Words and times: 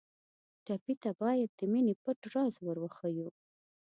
ټپي 0.65 0.93
ته 1.03 1.11
باید 1.21 1.49
د 1.59 1.61
مینې 1.71 1.93
پټ 2.03 2.19
راز 2.33 2.53
ور 2.65 2.77
وښیو. 2.81 3.29